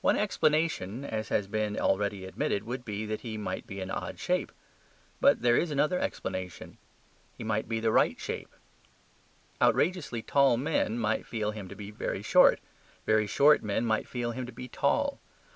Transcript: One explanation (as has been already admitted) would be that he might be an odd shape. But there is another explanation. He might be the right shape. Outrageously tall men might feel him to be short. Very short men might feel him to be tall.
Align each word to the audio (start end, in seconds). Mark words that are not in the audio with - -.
One 0.00 0.16
explanation 0.16 1.04
(as 1.04 1.28
has 1.28 1.46
been 1.46 1.78
already 1.78 2.24
admitted) 2.24 2.64
would 2.64 2.84
be 2.84 3.06
that 3.06 3.20
he 3.20 3.38
might 3.38 3.68
be 3.68 3.78
an 3.80 3.88
odd 3.88 4.18
shape. 4.18 4.50
But 5.20 5.42
there 5.42 5.56
is 5.56 5.70
another 5.70 6.00
explanation. 6.00 6.76
He 7.38 7.44
might 7.44 7.68
be 7.68 7.78
the 7.78 7.92
right 7.92 8.18
shape. 8.18 8.52
Outrageously 9.62 10.22
tall 10.22 10.56
men 10.56 10.98
might 10.98 11.24
feel 11.24 11.52
him 11.52 11.68
to 11.68 11.76
be 11.76 11.94
short. 12.24 12.58
Very 13.06 13.28
short 13.28 13.62
men 13.62 13.84
might 13.86 14.08
feel 14.08 14.32
him 14.32 14.44
to 14.44 14.50
be 14.52 14.66
tall. 14.66 15.20